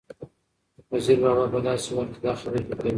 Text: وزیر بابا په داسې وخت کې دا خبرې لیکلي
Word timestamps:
وزیر 0.93 1.17
بابا 1.23 1.45
په 1.53 1.59
داسې 1.67 1.87
وخت 1.97 2.11
کې 2.13 2.19
دا 2.25 2.31
خبرې 2.39 2.59
لیکلي 2.69 2.89